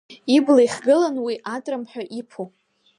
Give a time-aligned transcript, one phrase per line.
[0.35, 2.43] Ибла ихгылан уи атрымҳәа иԥо.